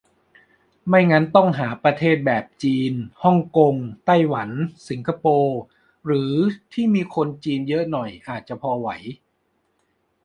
[0.87, 4.49] ไม่งั้นต้องหาประเทศแบบ จีน ฮ่องกง ไต้หวัน
[4.89, 5.59] สิงคโปร์
[6.05, 6.33] หรือ
[6.73, 8.89] ที่มีคนจีนเยอะหน่อย อาจจะพอไหว